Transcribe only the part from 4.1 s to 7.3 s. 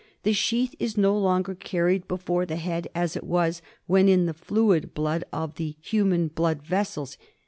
the fluid blood of the human blood vessels.